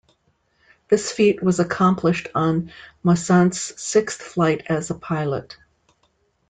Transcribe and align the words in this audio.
This 0.89 1.11
feat 1.11 1.43
was 1.43 1.59
accomplished 1.59 2.27
on 2.33 2.71
Moisant's 3.05 3.79
sixth 3.79 4.19
flight 4.23 4.63
as 4.67 4.89
a 4.89 4.95
pilot. 4.95 5.57